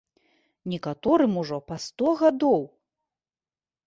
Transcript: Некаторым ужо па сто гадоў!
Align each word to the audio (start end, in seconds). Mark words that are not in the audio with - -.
Некаторым 0.71 1.35
ужо 1.41 1.59
па 1.67 1.77
сто 1.83 2.07
гадоў! 2.21 2.61